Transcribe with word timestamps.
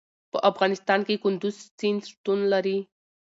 په 0.31 0.37
افغانستان 0.49 0.99
کې 1.07 1.21
کندز 1.23 1.55
سیند 1.77 2.01
شتون 2.11 2.39
لري. 2.53 2.77